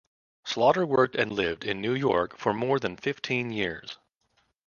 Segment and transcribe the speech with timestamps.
[0.45, 3.99] Slaughter worked and lived in New York for more than fifteen years.